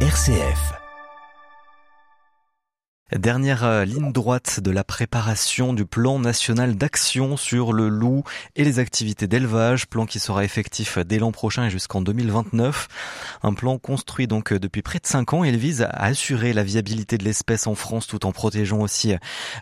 [0.00, 0.85] RCF.
[3.14, 8.24] Dernière euh, ligne droite de la préparation du plan national d'action sur le loup
[8.56, 12.88] et les activités d'élevage, plan qui sera effectif dès l'an prochain et jusqu'en 2029.
[13.44, 15.44] Un plan construit donc euh, depuis près de cinq ans.
[15.44, 19.14] Il vise à assurer la viabilité de l'espèce en France tout en protégeant aussi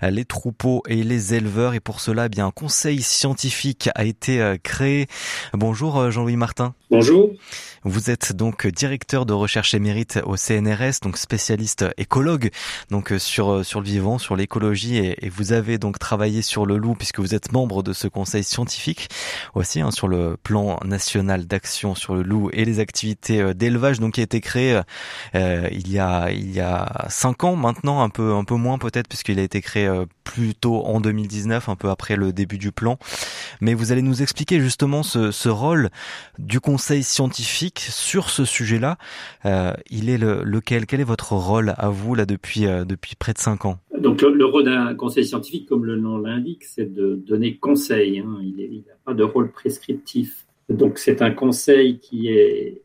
[0.03, 1.75] euh, les troupeaux et les éleveurs.
[1.75, 5.07] Et pour cela, eh bien, un conseil scientifique a été créé.
[5.53, 6.72] Bonjour Jean-Louis Martin.
[6.90, 7.31] Bonjour.
[7.82, 12.50] Vous êtes donc directeur de recherche émérite au CNRS, donc spécialiste écologue,
[12.90, 16.76] donc sur euh, sur le vivant, sur l'écologie, et, vous avez donc travaillé sur le
[16.76, 19.08] loup puisque vous êtes membre de ce conseil scientifique.
[19.54, 24.00] Aussi hein, sur le plan national d'action sur le loup et les activités euh, d'élevage,
[24.00, 24.80] donc qui a été créé
[25.34, 28.79] euh, il y a il y a cinq ans maintenant, un peu un peu moins
[28.79, 29.88] peut-être puisqu'il a été créé
[30.25, 32.98] plus tôt en 2019, un peu après le début du plan.
[33.61, 35.91] Mais vous allez nous expliquer justement ce, ce rôle
[36.39, 38.97] du conseil scientifique sur ce sujet-là.
[39.91, 40.87] il est le, lequel?
[40.87, 43.78] Quel est votre rôle à vous là depuis depuis près de cinq ans?
[43.98, 48.19] Donc le, rôle d'un conseil scientifique, comme le nom l'indique, c'est de donner conseil.
[48.19, 48.38] Hein.
[48.42, 50.47] Il n'a pas de rôle prescriptif.
[50.69, 52.83] Donc c'est un conseil qui est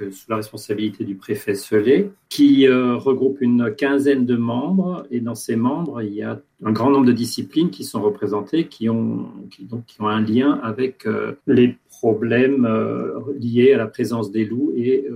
[0.00, 5.06] euh, sous la responsabilité du préfet Selé, qui euh, regroupe une quinzaine de membres.
[5.10, 8.66] Et dans ces membres, il y a un grand nombre de disciplines qui sont représentées,
[8.66, 9.26] qui ont,
[9.60, 12.68] donc, qui ont un lien avec euh, les problèmes
[13.38, 15.06] liés à la présence des loups et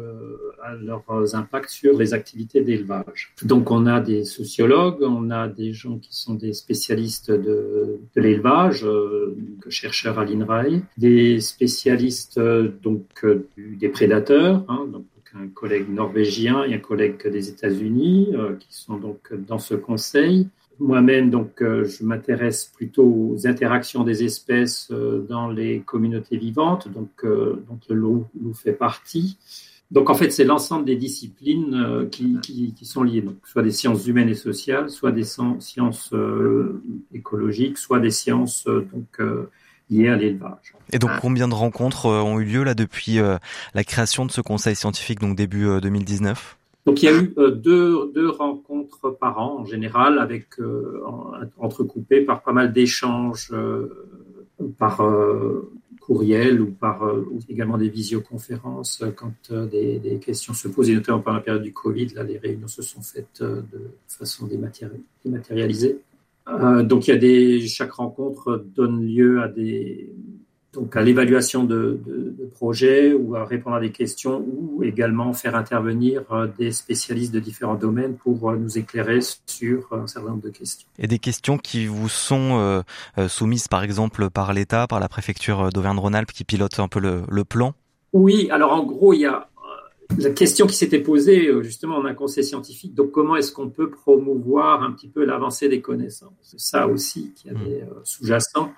[0.75, 3.33] leurs impacts sur les activités d'élevage.
[3.43, 8.21] Donc on a des sociologues, on a des gens qui sont des spécialistes de, de
[8.21, 9.37] l'élevage, euh,
[9.69, 16.65] chercheurs à l'INRAE, des spécialistes euh, donc euh, des prédateurs, hein, donc un collègue norvégien
[16.65, 20.49] et un collègue des États-Unis qui sont donc dans ce conseil.
[20.79, 24.91] Moi-même, donc, je m'intéresse plutôt aux interactions des espèces
[25.29, 29.37] dans les communautés vivantes, donc, donc le loup, loup fait partie.
[29.93, 33.63] Donc en fait, c'est l'ensemble des disciplines euh, qui, qui, qui, sont liées, donc soit
[33.63, 36.83] des sciences humaines et sociales, soit des sciences euh,
[37.15, 39.21] écologiques, soit des sciences euh, donc
[39.89, 40.75] liées à l'élevage.
[40.93, 43.19] Et donc combien de rencontres ont eu lieu là depuis
[43.75, 48.13] la création de ce conseil scientifique, donc début 2019 donc il y a eu deux,
[48.15, 50.51] deux rencontres par an en général, avec
[51.59, 53.53] entrecoupées par pas mal d'échanges
[54.79, 55.03] par
[56.07, 60.95] courriel ou par euh, également des visioconférences euh, quand euh, des, questions se posent, et
[60.95, 65.99] notamment pendant la période du Covid, là, les réunions se sont faites de façon dématérialisée.
[66.85, 70.13] donc, il y a des, chaque rencontre donne lieu à des,
[70.77, 71.99] donc à l'évaluation de,
[72.53, 77.41] projets ou à répondre à des questions ou également faire intervenir euh, des spécialistes de
[77.41, 80.89] différents domaines pour euh, nous éclairer sur un certain nombre de questions.
[80.99, 82.59] Et des questions qui vous sont
[83.17, 87.45] euh, soumises par exemple par l'État, par la préfecture d'Auvergne-Rhône-Alpes qui pilote un peu le,
[87.45, 87.75] plan?
[88.13, 89.49] Oui, alors en gros, il y a
[90.19, 93.91] la question qui s'était posée justement en un conseil scientifique, donc comment est-ce qu'on peut
[93.91, 96.33] promouvoir un petit peu l'avancée des connaissances?
[96.43, 98.05] C'est ça aussi qui avait mmh.
[98.05, 98.73] sous-jacent.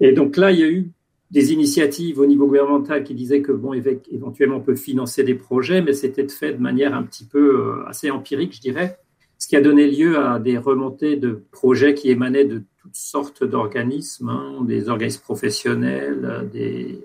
[0.00, 0.90] Et donc là, il y a eu
[1.32, 5.80] des initiatives au niveau gouvernemental qui disaient que bon, éventuellement on peut financer des projets,
[5.80, 8.98] mais c'était fait de manière un petit peu euh, assez empirique, je dirais,
[9.38, 13.44] ce qui a donné lieu à des remontées de projets qui émanaient de toutes sortes
[13.44, 17.00] d'organismes, hein, des organismes professionnels, des,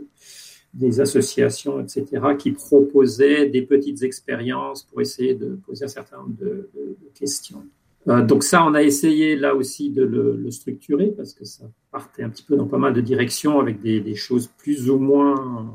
[0.73, 2.05] des associations, etc.,
[2.37, 6.69] qui proposaient des petites expériences pour essayer de poser un certain nombre de
[7.15, 7.63] questions.
[8.07, 12.23] Euh, donc ça, on a essayé là aussi de le, structurer parce que ça partait
[12.23, 15.73] un petit peu dans pas mal de directions avec des, choses plus ou moins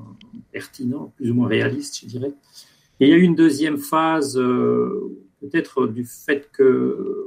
[0.50, 2.32] pertinentes, plus ou moins réalistes, je dirais.
[3.00, 7.26] Et il y a eu une deuxième phase, euh, peut-être du fait que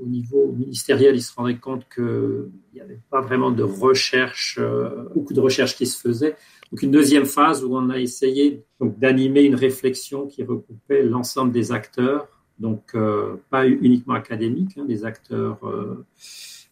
[0.00, 5.08] au niveau ministériel, ils se rendaient compte qu'il n'y avait pas vraiment de recherche, euh,
[5.14, 6.36] beaucoup de recherche qui se faisait.
[6.70, 11.72] Donc une deuxième phase où on a essayé d'animer une réflexion qui recoupait l'ensemble des
[11.72, 12.28] acteurs
[12.58, 16.04] donc euh, pas uniquement académiques, hein, des acteurs euh,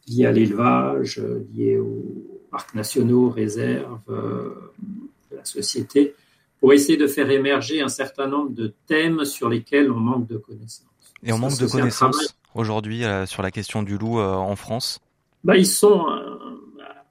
[0.09, 6.15] liés à l'élevage, euh, liés aux parcs nationaux, réserves, de la société,
[6.61, 10.37] pour essayer de faire émerger un certain nombre de thèmes sur lesquels on manque de
[10.37, 10.87] connaissances.
[11.25, 15.01] Et on manque de connaissances aujourd'hui sur la question du loup en France?
[15.45, 16.05] Bah, Ils sont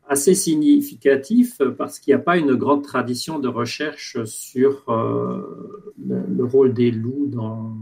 [0.08, 6.74] assez significatifs parce qu'il n'y a pas une grande tradition de recherche sur le, rôle
[6.74, 7.74] des loups dans,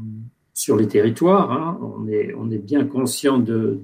[0.60, 1.54] sur les territoires.
[1.54, 1.80] Hein.
[1.82, 3.80] On, est, bien conscient de,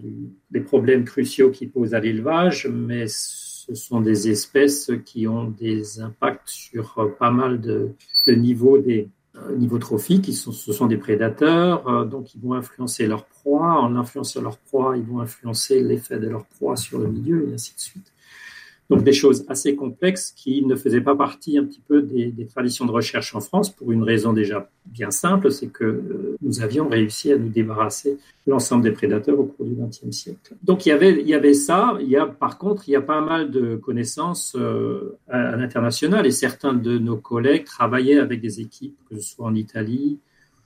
[0.52, 6.02] des problèmes cruciaux qui posent à l'élevage, mais ce sont des espèces qui ont des
[6.02, 7.92] impacts sur pas mal de,
[8.28, 9.08] niveaux des
[9.38, 10.26] euh, niveaux trophiques.
[10.34, 13.80] Ce sont des prédateurs, euh, donc ils vont influencer leur proie.
[13.80, 17.54] En influençant leur proie, ils vont influencer l'effet de leur proie sur le milieu et
[17.54, 18.12] ainsi de suite.
[18.90, 22.86] Donc des choses assez complexes qui ne faisaient pas partie un petit peu des, traditions
[22.86, 27.32] de recherche en France pour une raison déjà bien simple, c'est que nous avions réussi
[27.32, 30.54] à nous débarrasser de l'ensemble des prédateurs au cours du XXe siècle.
[30.64, 31.98] Donc il y avait, il y avait ça.
[32.00, 36.28] Il y a, par contre, il y a pas mal de connaissances euh, à, l'international
[36.28, 40.20] et certains de nos collègues travaillaient avec des équipes, que ce soit en Italie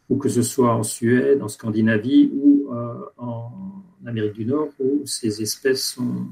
[0.10, 3.52] ou que ce soit en Suède, en Scandinavie ou euh, en
[4.06, 6.26] Amérique du Nord, où ces espèces sont,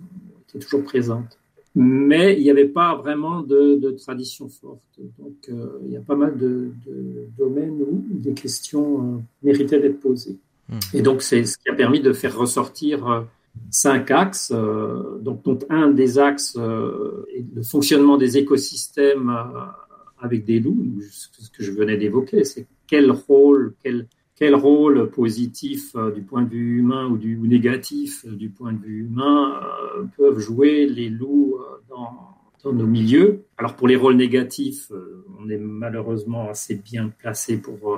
[0.50, 1.38] étaient toujours présentes
[1.80, 4.82] mais il n'y avait pas vraiment de, tradition forte.
[5.20, 6.72] Donc, euh, il y a pas mal de,
[7.38, 10.38] domaines où des questions euh, méritaient d'être posées.
[10.70, 10.80] Hmm.
[10.96, 13.22] Et donc, c'est ce qui a permis de faire ressortir euh,
[13.70, 14.52] cinq axes.
[15.22, 16.58] donc, dont un des axes
[17.36, 19.32] est le fonctionnement des écosystèmes
[20.20, 24.08] avec des loups, ce que je venais d'évoquer, c'est quel rôle, quel
[24.38, 28.72] quel rôle positif euh, du point de vue humain ou, du, négatif euh, du point
[28.72, 29.60] de vue humain
[29.98, 31.58] euh, peuvent jouer les loups
[31.90, 32.36] dans,
[32.66, 33.46] nos milieux.
[33.58, 34.92] Alors pour les rôles négatifs,
[35.40, 37.98] on est malheureusement assez bien placé pour,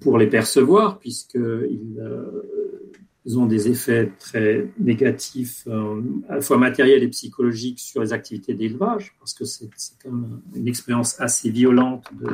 [0.00, 2.02] pour les percevoir puisqu'ils
[3.24, 5.68] ils ont des effets très négatifs,
[6.28, 9.68] à la fois matériels et psychologiques, sur les activités d'élevage, parce que c'est
[10.02, 12.26] quand même une expérience assez violente de,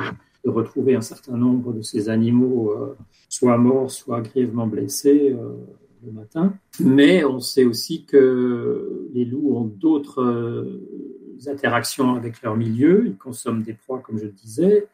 [0.47, 2.97] de retrouver un certain nombre de ces animaux euh,
[3.29, 5.57] soit morts, soit grièvement blessés euh,
[6.05, 6.55] le matin.
[6.79, 13.07] Mais on sait aussi que les loups ont d'autres euh, interactions avec leur milieu.
[13.07, 14.87] Ils consomment des proies, comme je le disais.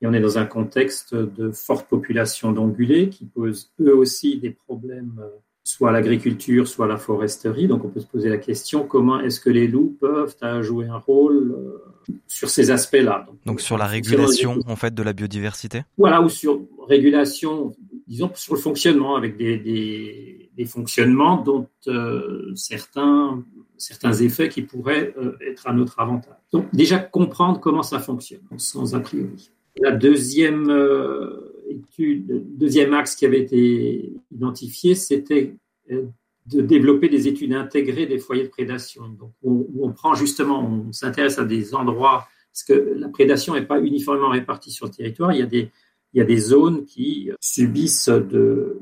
[0.00, 4.50] Et on est dans un contexte de forte population d'ongulés qui posent eux aussi des
[4.50, 5.20] problèmes
[5.64, 7.68] soit l'agriculture, soit la foresterie.
[7.68, 10.98] Donc on peut se poser la question comment est-ce que les loups peuvent jouer un
[10.98, 11.56] rôle
[12.26, 13.26] sur ces aspects-là.
[13.46, 15.82] Donc, sur la régulation en fait de la biodiversité.
[15.96, 17.74] Voilà, ou sur régulation,
[18.06, 19.56] disons sur le fonctionnement avec des,
[20.56, 23.42] des, fonctionnements dont euh, certains
[23.76, 26.36] certains effets qui pourraient euh, être à notre avantage.
[26.52, 29.50] Donc déjà comprendre comment ça fonctionne sans a priori.
[29.76, 30.70] La deuxième
[31.68, 35.54] étude, deuxième axe qui avait été identifié, c'était
[35.90, 36.06] euh,
[36.46, 39.08] de développer des études intégrées des foyers de prédation.
[39.08, 43.66] Donc, où, on prend justement, on s'intéresse à des endroits, parce que la prédation n'est
[43.66, 45.32] pas uniformément répartie sur le territoire.
[45.32, 45.70] Il y a des,
[46.12, 48.78] il y a des zones qui subissent de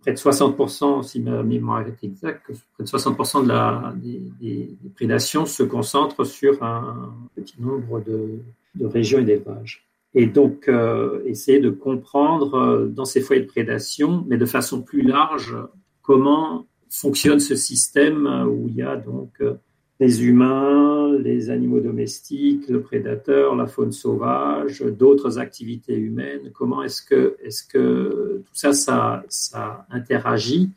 [0.00, 4.76] près de 60%, si ma mémoire est exacte, près de 60% de la, des, des,
[4.94, 8.38] prédations se concentrent sur un petit nombre de,
[8.74, 13.46] de régions et d'élevages et donc euh, essayer de comprendre euh, dans ces foyers de
[13.46, 15.56] prédation, mais de façon plus large,
[16.02, 19.54] comment fonctionne ce système où il y a donc euh,
[20.00, 26.50] les humains, les animaux domestiques, le prédateur, la faune sauvage, d'autres activités humaines.
[26.52, 30.70] Comment est-ce que, est-ce que tout ça, ça, ça interagit?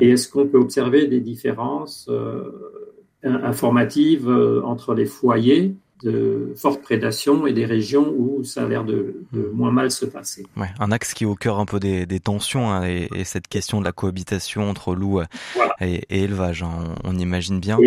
[0.00, 2.08] Et est-ce qu'on peut observer des différences
[3.24, 4.28] informatives
[4.64, 5.74] entre les foyers?
[6.02, 10.04] De forte prédation et des régions où ça a l'air de, de, moins mal se
[10.04, 10.46] passer.
[10.56, 13.24] Ouais, un axe qui est au cœur un peu des, des tensions hein, et, et,
[13.24, 15.20] cette question de la cohabitation entre loup
[15.80, 17.78] et, et, élevage, hein, on, imagine bien.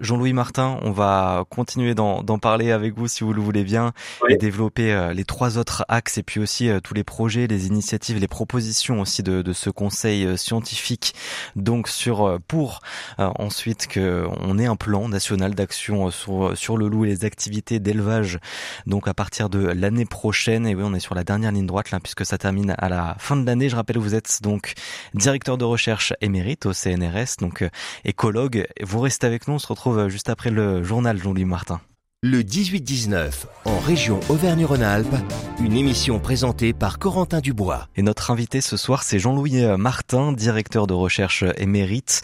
[0.00, 3.92] Jean-Louis Martin, on va continuer d'en parler avec vous si vous le voulez bien
[4.28, 7.66] et développer euh, les trois autres axes et puis aussi euh, tous les projets, les
[7.66, 11.14] initiatives, les propositions aussi de, de ce conseil euh, scientifique.
[11.56, 12.80] Donc sur pour
[13.18, 17.37] ensuite que on ait un plan national d'action sur sur le loup et les activités
[17.46, 18.38] d'élevage.
[18.86, 21.90] Donc à partir de l'année prochaine et oui, on est sur la dernière ligne droite
[21.90, 23.68] là puisque ça termine à la fin de l'année.
[23.68, 24.74] Je rappelle vous êtes donc
[25.14, 27.64] directeur de recherche émérite au CNRS, donc
[28.04, 28.66] écologue.
[28.82, 31.80] Vous restez avec nous, on se retrouve euh, juste après le journal Jean-Louis Martin.
[32.22, 33.30] Le 18-19,
[33.64, 35.14] en région Auvergne-Rhône-Alpes,
[35.60, 37.86] une émission présentée par Corentin Dubois.
[37.94, 42.22] Et notre invité ce soir, c'est Jean-Louis euh, Martin, directeur de recherche émérite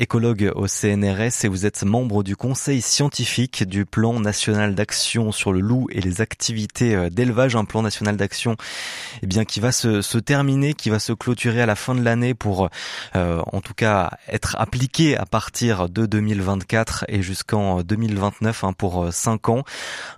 [0.00, 5.52] écologue au CNRS et vous êtes membre du conseil scientifique du plan national d'action sur
[5.52, 8.56] le loup et les activités euh, d'élevage, un plan national d'action
[9.22, 12.02] eh bien qui va se, se, terminer, qui va se clôturer à la fin de
[12.02, 12.70] l'année pour
[13.14, 19.12] euh, en tout cas être appliqué à partir de 2024 et jusqu'en 2029 hein, pour
[19.12, 19.64] 5 euh, ans.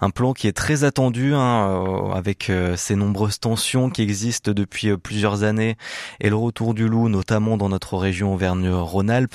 [0.00, 5.42] Un plan qui est très attendu hein, avec ces nombreuses tensions qui existent depuis plusieurs
[5.42, 5.76] années
[6.20, 9.34] et le retour du loup notamment dans notre région Auvergne-Rhône-Alpes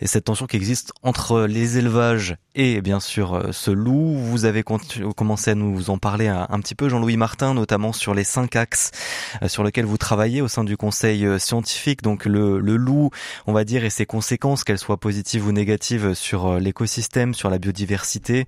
[0.00, 4.16] et cette tension qui existe entre les élevages et bien sûr euh, ce loup.
[4.16, 8.24] Vous avez commencé à nous en parler un, petit peu, Jean-Louis Martin, notamment sur les
[8.24, 8.92] cinq axes
[9.42, 12.02] euh, sur lesquels vous travaillez au sein du conseil euh, scientifique.
[12.02, 13.10] Donc le, loup,
[13.46, 17.58] on va dire, et ses conséquences, qu'elles soient positives ou négatives sur l'écosystème, sur la
[17.58, 18.46] biodiversité.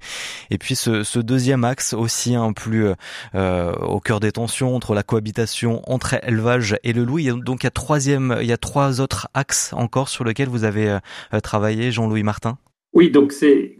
[0.50, 2.86] Et puis ce, deuxième axe aussi un plus
[3.34, 7.18] au cœur des tensions entre la cohabitation entre élevage et le loup.
[7.18, 10.08] Il y a donc il y a troisième, il y a trois autres axes encore
[10.08, 10.98] sur lesquels vous avez
[11.40, 12.58] travaillé, Jean-Louis Martin?
[12.92, 13.78] Oui, donc c'est,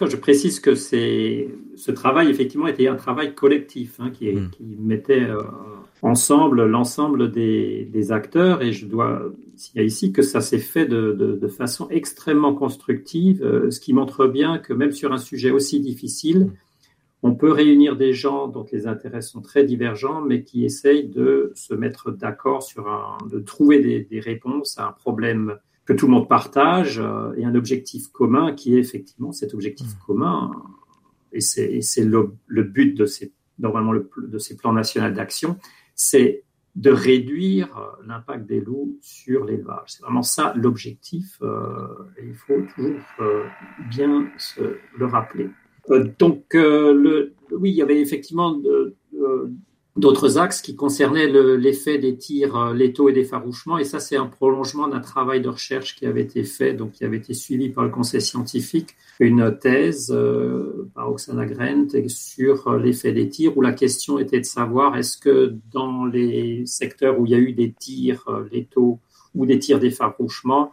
[0.00, 4.50] je précise que c'est, ce travail effectivement était un travail collectif hein, qui, hmm.
[4.50, 5.40] qui, mettait euh,
[6.02, 9.22] ensemble l'ensemble des, des, acteurs et je dois
[9.54, 13.92] dire ici que ça s'est fait de, de, de, façon extrêmement constructive, euh, ce qui
[13.92, 16.50] montre bien que même sur un sujet aussi difficile,
[17.22, 21.52] on peut réunir des gens dont les intérêts sont très divergents, mais qui essayent de
[21.54, 25.56] se mettre d'accord sur un, de trouver des, des, réponses à un problème
[25.86, 29.86] que tout le monde partage euh, et un objectif commun qui est effectivement cet objectif
[29.86, 30.06] mmh.
[30.06, 30.50] commun.
[31.32, 35.58] Et c'est le, le, but de ces, normalement le, de ces plans nationaux d'action,
[35.94, 36.44] c'est
[36.76, 39.88] de réduire euh, l'impact des loups sur l'élevage.
[39.88, 41.88] C'est vraiment ça l'objectif euh,
[42.22, 43.44] il faut toujours euh,
[43.90, 45.48] bien se le rappeler.
[46.18, 48.96] donc, le, oui, il y avait effectivement de,
[49.96, 53.78] d'autres axes qui concernaient l'effet des tirs euh, létaux et des farouchements.
[53.78, 57.04] Et ça, c'est un prolongement d'un travail de recherche qui avait été fait, donc qui
[57.04, 62.78] avait été suivi par le conseil scientifique, une thèse euh, par Oksana Grant sur euh,
[62.78, 67.26] l'effet des tirs, où la question était de savoir est-ce que dans les secteurs où
[67.26, 69.00] il y a eu des tirs létaux
[69.34, 70.72] ou des tirs d'effarouchement,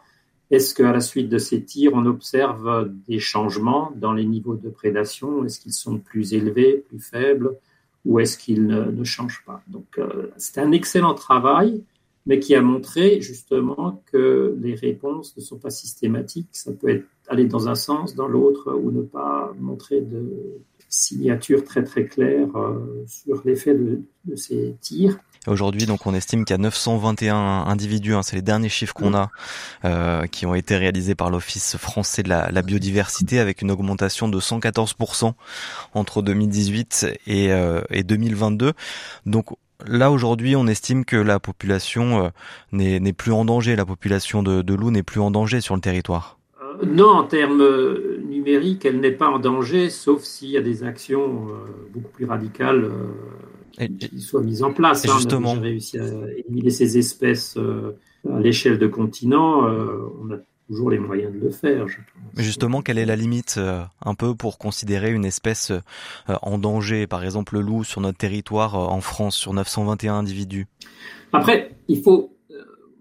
[0.52, 4.70] est-ce qu'à la suite de ces tirs, on observe des changements dans les niveaux de
[4.70, 5.46] prédation?
[5.46, 7.58] Est-ce qu'ils sont plus élevés, plus faibles?
[8.06, 11.84] Ou est-ce qu'il ne, change pas Donc, euh, c'est un excellent travail,
[12.26, 16.50] mais qui a montré justement que les réponses ne sont pas systématiques.
[16.52, 21.64] Ça peut être aller dans un sens, dans l'autre, ou ne pas montrer de signature
[21.64, 25.18] très très claire euh, sur l'effet de, de, ces tirs.
[25.46, 27.36] Aujourd'hui, donc, on estime qu'il y a 921
[27.68, 29.30] individus, hein, c'est les derniers chiffres qu'on a,
[29.84, 34.30] euh, qui ont été réalisés par l'Office français de la, la, biodiversité, avec une augmentation
[34.30, 35.34] de 114%
[35.94, 38.72] entre 2018 et, euh, et 2022.
[39.26, 39.48] Donc,
[39.86, 42.30] là aujourd'hui, on estime que la population euh,
[42.72, 45.82] n'est plus en danger, la population de, de loups n'est plus en danger sur le
[45.82, 46.38] territoire.
[46.62, 47.68] Euh, non, en termes
[48.30, 51.50] numériques, elle n'est pas en danger, sauf s'il y a des actions
[51.94, 52.90] beaucoup plus radicales
[53.78, 55.08] qui soient mises en place.
[55.08, 55.14] Hein.
[55.18, 55.54] Justement.
[55.54, 56.06] On a réussi à
[56.38, 57.98] éliminer ces espèces euh,
[58.30, 59.68] à l'échelle de continent.
[59.68, 60.38] Euh, on a
[60.68, 62.24] toujours les moyens de le faire, je pense.
[62.36, 65.72] Mais justement, quelle est la limite euh, un peu pour considérer une espèce
[66.28, 67.08] en danger?
[67.08, 70.68] Par exemple, le loup sur notre territoire en France, sur 921 individus.
[71.32, 72.30] Après, il faut.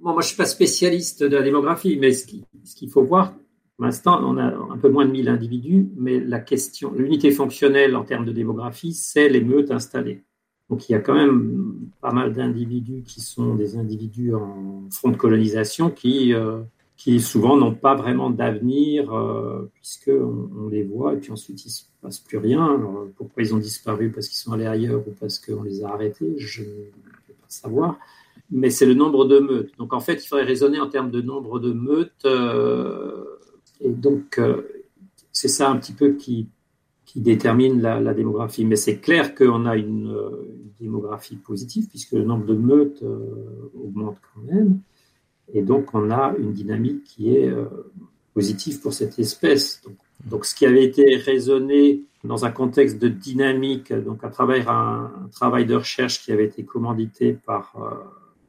[0.03, 3.35] Bon, moi, je suis pas spécialiste de la démographie, mais ce qu'il faut voir,
[3.77, 7.97] pour l'instant, on a un peu moins de 1000 individus, mais la question, l'unité fonctionnelle
[7.97, 10.25] en termes de démographie, c'est les meutes installées.
[10.73, 15.11] Donc il y a quand même pas mal d'individus qui sont des individus en front
[15.11, 16.63] de colonisation qui, euh,
[16.97, 21.69] qui souvent n'ont pas vraiment d'avenir euh, puisqu'on on les voit et puis ensuite il
[21.69, 22.81] ne se passe plus rien.
[23.19, 24.11] Pourquoi ils ont disparu?
[24.13, 26.37] Parce qu'ils sont allés ailleurs ou parce qu'on les a arrêtés?
[26.39, 26.67] Je ne
[27.27, 27.99] peux pas savoir.
[28.51, 29.77] Mais c'est le nombre de meutes.
[29.77, 32.25] Donc en fait, il faudrait raisonner en termes de nombre de meutes.
[32.25, 33.25] Euh,
[33.83, 34.63] et donc euh,
[35.33, 36.49] c'est ça un petit peu qui
[37.05, 38.65] qui détermine la, démographie.
[38.65, 40.31] Mais c'est clair qu'on a une, euh,
[40.81, 44.81] démographie positive puisque le nombre de meutes euh, augmente quand même.
[45.53, 47.67] Et donc, on a une dynamique qui est euh,
[48.35, 49.83] positive pour cette espèce.
[50.25, 55.29] Donc, ce qui avait été raisonné dans un contexte de dynamique, donc à travers un,
[55.33, 57.73] travail de recherche qui avait été commandité par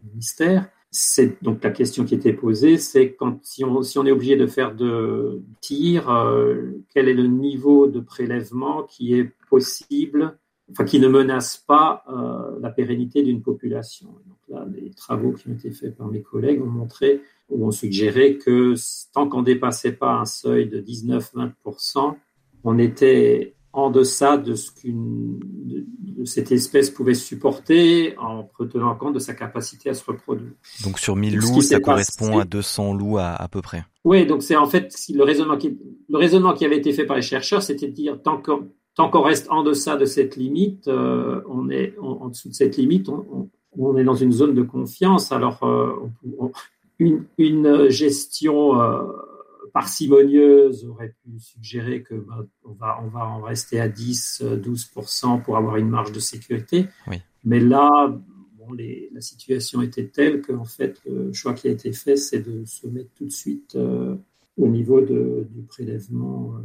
[0.03, 4.37] le ministère, c'est donc la question qui était posée, c'est quand si on, est obligé
[4.37, 10.37] de faire de tir, euh, quel est le niveau de prélèvement qui est possible,
[10.71, 14.09] enfin qui ne menace pas euh, la pérennité d'une population?
[14.27, 17.71] Donc là, les travaux qui ont été faits par mes collègues ont montré ou ont
[17.71, 18.75] suggéré que
[19.13, 22.13] tant qu'on dépassait pas un seuil de 19-20%,
[22.63, 29.15] on était en deçà de ce qu'une de cette espèce pouvait supporter en tenant compte
[29.15, 30.51] de sa capacité à se reproduire.
[30.83, 33.83] Donc sur 1000 loups, ça correspond à 200 loups à, à peu près.
[34.03, 35.77] Oui, donc c'est en fait le raisonnement qui
[36.07, 39.09] le raisonnement qui avait été fait par les chercheurs, c'était de dire tant qu'on tant
[39.09, 42.77] qu'on reste en deçà de cette limite, euh, on est en, en, dessous de cette
[42.77, 43.49] limite, on, on,
[43.79, 45.31] on, est dans une zone de confiance.
[45.31, 45.93] Alors euh,
[46.99, 49.01] une, une gestion euh,
[49.73, 55.57] parcimonieuse aurait pu suggérer que bah, on, va, on va en rester à 10-12% pour
[55.57, 56.87] avoir une marge de sécurité.
[57.07, 57.17] Oui.
[57.43, 58.07] Mais là,
[58.53, 62.39] bon, les, la situation était telle qu'en fait, le choix qui a été fait, c'est
[62.39, 64.15] de se mettre tout de suite euh,
[64.57, 66.59] au niveau de, du prélèvement euh,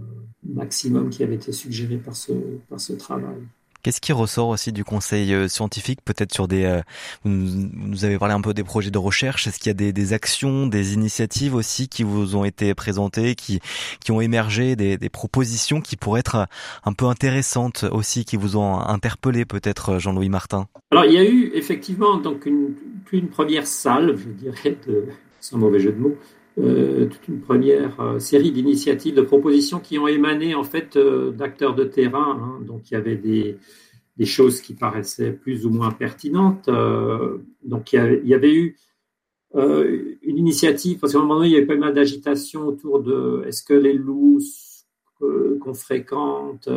[0.45, 2.33] maximum qui avait été suggéré par ce,
[2.69, 3.41] par ce travail.
[3.83, 6.65] Qu'est-ce qui ressort aussi du conseil euh, scientifique, peut-être sur des...
[6.65, 6.81] Euh,
[7.25, 9.47] vous nous avez parlé un peu des projets de recherche.
[9.47, 13.61] Est-ce qu'il y a des, actions, des initiatives aussi qui vous ont été présentées, qui,
[14.01, 16.47] qui ont émergé, des, des propositions qui pourraient être
[16.85, 20.67] un peu intéressantes aussi, qui vous ont interpellé peut-être, Jean-Louis Martin?
[20.91, 22.75] Alors, il y a eu effectivement donc une,
[23.13, 25.07] une première salle, je dirais, de,
[25.41, 26.38] sans mauvais jeu de mots, euh,
[27.07, 31.75] toute une première euh, série d'initiatives, de propositions qui ont émané en fait euh, d'acteurs
[31.75, 32.39] de terrain.
[32.41, 32.65] Hein.
[32.65, 33.59] Donc il y avait des,
[34.17, 36.69] des choses qui paraissaient plus ou moins pertinentes.
[37.65, 38.77] donc il y, avait eu
[39.55, 43.45] une initiative, parce qu'à un moment donné, il y avait pas mal d'agitation autour de
[43.47, 44.41] est-ce que les loups
[45.21, 46.69] qu'on fréquente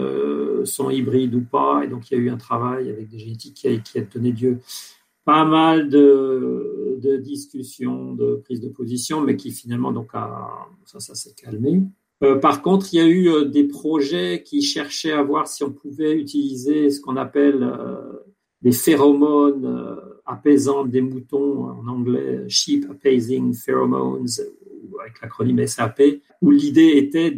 [0.64, 1.84] sont hybrides ou pas.
[1.84, 4.02] Et donc, il y a eu un travail avec des génétiques qui a, qui a
[4.02, 4.60] donné lieu
[5.26, 11.00] pas mal de, de, discussions, de prises de position, mais qui finalement, donc, a, ça,
[11.00, 11.82] ça s'est calmé.
[12.24, 15.64] Euh, par contre, il y a eu euh, des projets qui cherchaient à voir si
[15.64, 18.20] on pouvait utiliser ce qu'on appelle euh,
[18.62, 24.28] des phéromones euh, apaisantes des moutons, en anglais Sheep Appeasing Pheromones,
[25.02, 26.02] avec l'acronyme SAP,
[26.42, 27.32] où l'idée était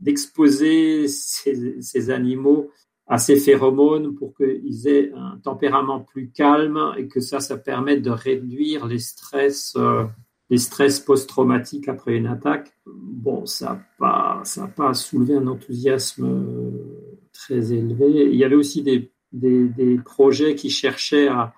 [0.00, 2.70] d'exposer de, ces, ces animaux
[3.06, 8.02] à ces phéromones pour qu'ils aient un tempérament plus calme et que ça, ça permette
[8.02, 10.04] de réduire les stress, euh,
[10.48, 12.72] les stress post-traumatiques après une attaque.
[12.86, 18.28] Bon, ça n'a pas, ça pas soulevé un enthousiasme euh, très élevé.
[18.30, 21.52] Il y avait aussi des, des, projets qui cherchaient à,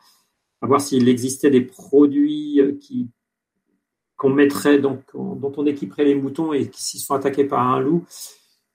[0.63, 3.09] voir s'il existait des produits euh, qui
[4.17, 7.81] qu'on mettrait donc dont on équiperait les moutons et qui s'ils sont attaqués par un
[7.81, 8.07] loup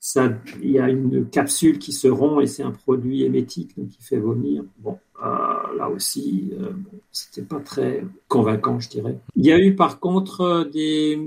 [0.04, 3.90] ça, il y a une capsule qui se rompt et c'est un produit émétique donc
[3.90, 4.64] qui fait vomir.
[4.80, 6.72] Bon, euh, là aussi, euh,
[7.12, 9.16] c'était pas très convaincant, je dirais.
[9.36, 11.20] Il y a eu par contre des,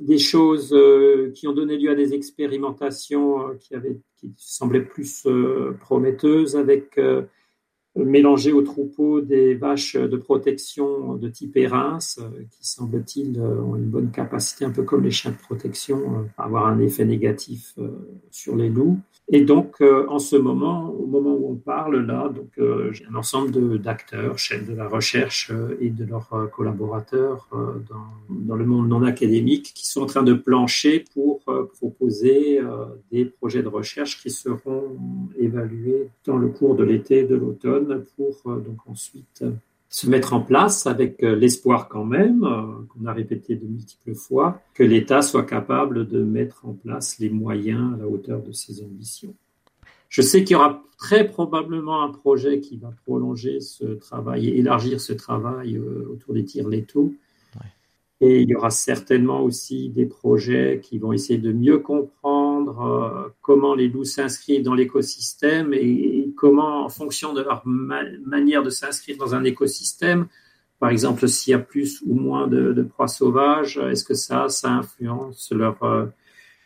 [0.00, 4.84] des choses euh, qui ont donné lieu à des expérimentations euh, qui, avaient, qui semblaient
[4.84, 7.00] plus euh, prometteuses avec
[8.04, 13.76] mélanger au troupeau des vaches de protection de type Érins, euh, qui semble-t-il euh, ont
[13.76, 17.04] une bonne capacité, un peu comme les chiens de protection, euh, à avoir un effet
[17.04, 17.74] négatif
[18.30, 18.98] sur les loups.
[19.28, 22.52] Et donc, en ce moment, au moment où on parle là, donc
[22.92, 28.64] j'ai un ensemble d'acteurs, chefs de la recherche et de leurs collaborateurs dans, dans, le
[28.64, 31.40] monde non académique, qui sont en train de plancher pour
[31.80, 32.60] proposer
[33.10, 34.96] des projets de recherche qui seront
[35.36, 39.50] évalués dans le cours de l'été, de l'automne pour euh, donc ensuite euh,
[39.88, 42.40] se mettre en place avec euh, l'espoir quand même,
[42.88, 47.30] qu'on a répété de multiples fois, que l'État soit capable de mettre en place les
[47.30, 49.34] moyens à la hauteur de ses ambitions.
[50.08, 54.58] Je sais qu'il y aura très probablement un projet qui va prolonger ce travail et
[54.58, 57.12] élargir ce travail autour des tirs létaux.
[58.20, 63.28] Et il y aura certainement aussi des projets qui vont essayer de mieux comprendre euh,
[63.42, 69.16] comment les loups s'inscrivent dans l'écosystème et, comment, en fonction de leur manière de s'inscrire
[69.16, 70.28] dans un écosystème,
[70.78, 74.48] par exemple, s'il y a plus ou moins de, de proies sauvages, est-ce que ça,
[74.48, 76.06] ça influence leur, euh,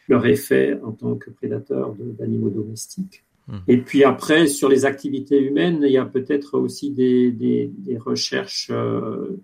[0.08, 3.24] leur effet en tant que prédateur d'animaux domestiques?
[3.48, 3.58] Mmh.
[3.68, 7.96] et puis après, sur les activités humaines, il y a peut-être aussi des, des, des
[7.96, 9.40] recherches euh,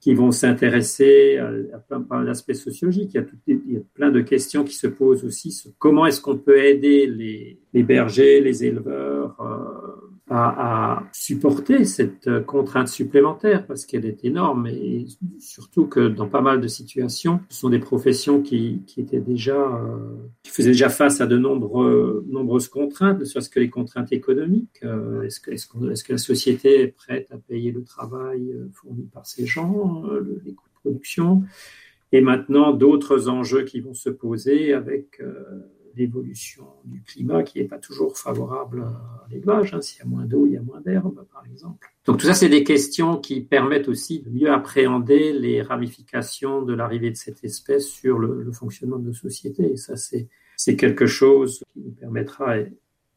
[0.00, 3.16] qui vont s'intéresser à, plein, d'aspects sociologiques.
[3.46, 6.62] Il y, a plein de questions qui se posent aussi sur comment est-ce qu'on peut
[6.62, 14.24] aider les, bergers, les éleveurs euh, à, à, supporter cette contrainte supplémentaire parce qu'elle est
[14.24, 15.06] énorme et
[15.38, 19.56] surtout que dans pas mal de situations, ce sont des professions qui, qui étaient déjà,
[19.56, 24.12] euh, qui faisaient déjà face à de nombreux, nombreuses contraintes, ne serait-ce que les contraintes
[24.12, 24.80] économiques.
[24.84, 28.68] Euh, est-ce que, est-ce, est-ce que la société est prête à payer le travail euh,
[28.72, 31.42] fourni par ces gens, le, les coûts de production?
[32.12, 35.20] Et maintenant d'autres enjeux qui vont se poser avec
[35.96, 39.74] l'évolution du climat qui n'est pas toujours favorable à l'élevage.
[39.74, 39.80] Hein.
[39.80, 41.92] S'il y a moins d'eau, il y a moins d'herbe, par exemple.
[42.04, 46.74] Donc tout ça, c'est des questions qui permettent aussi de mieux appréhender les ramifications de
[46.74, 49.72] l'arrivée de cette espèce sur le, fonctionnement de nos sociétés.
[49.72, 50.28] Et ça, c'est,
[50.76, 52.54] quelque chose qui nous permettra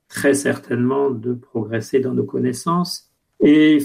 [0.07, 3.09] très certainement de progresser dans nos connaissances.
[3.39, 3.79] Et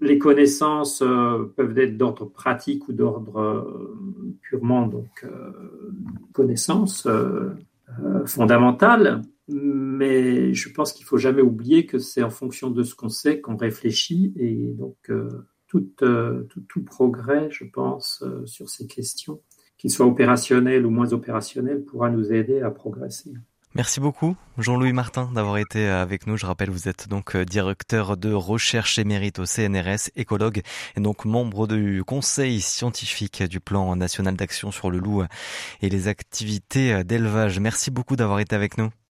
[0.00, 5.50] les connaissances euh, peuvent être d'ordre pratique ou d'ordre euh, purement donc euh,
[6.32, 7.50] connaissances euh,
[8.26, 13.08] fondamentale, mais je pense qu'il faut jamais oublier que c'est en fonction de ce qu'on
[13.08, 18.68] sait qu'on réfléchit et donc euh, tout, euh, tout, tout, progrès, je pense, euh, sur
[18.68, 19.40] ces questions,
[19.78, 23.32] qu'ils soient opérationnels ou moins opérationnels, pourra nous aider à progresser.
[23.78, 26.36] Merci beaucoup, Jean-Louis Martin, d'avoir été avec nous.
[26.36, 30.62] Je rappelle, vous êtes donc euh, directeur de recherche émérite au CNRS, écologue
[30.96, 35.22] et donc membre du conseil scientifique du plan national d'action sur le loup
[35.80, 37.60] et les activités d'élevage.
[37.60, 38.90] Merci beaucoup d'avoir été avec nous.